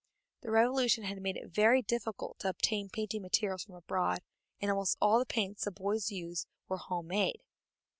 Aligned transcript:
The 0.41 0.49
Revolution 0.49 1.03
had 1.03 1.21
made 1.21 1.37
it 1.37 1.51
very 1.51 1.83
difficult 1.83 2.39
to 2.39 2.49
obtain 2.49 2.89
painting 2.89 3.21
materials 3.21 3.65
from 3.65 3.75
abroad, 3.75 4.23
and 4.59 4.71
almost 4.71 4.97
all 4.99 5.19
the 5.19 5.27
paints 5.27 5.65
the 5.65 5.69
boys 5.71 6.11
used 6.11 6.47
were 6.67 6.77
home 6.77 7.05
made. 7.09 7.43